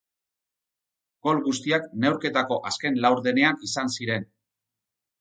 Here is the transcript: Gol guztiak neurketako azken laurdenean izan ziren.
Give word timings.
Gol 1.27 1.43
guztiak 1.49 1.87
neurketako 2.05 2.59
azken 2.73 3.01
laurdenean 3.05 3.65
izan 3.71 3.97
ziren. 3.99 4.31